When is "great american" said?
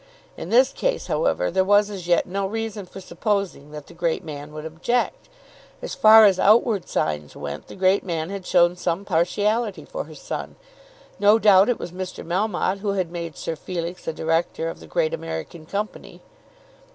14.87-15.67